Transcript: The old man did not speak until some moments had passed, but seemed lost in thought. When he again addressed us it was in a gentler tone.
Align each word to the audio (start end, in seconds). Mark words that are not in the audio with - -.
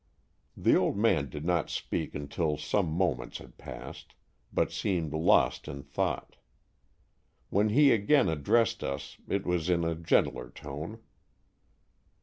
The 0.57 0.75
old 0.75 0.97
man 0.97 1.29
did 1.29 1.45
not 1.45 1.69
speak 1.69 2.15
until 2.15 2.57
some 2.57 2.87
moments 2.87 3.37
had 3.37 3.59
passed, 3.59 4.15
but 4.51 4.71
seemed 4.71 5.13
lost 5.13 5.67
in 5.67 5.83
thought. 5.83 6.37
When 7.51 7.69
he 7.69 7.91
again 7.91 8.27
addressed 8.27 8.83
us 8.83 9.17
it 9.27 9.45
was 9.45 9.69
in 9.69 9.83
a 9.83 9.93
gentler 9.93 10.49
tone. 10.49 11.01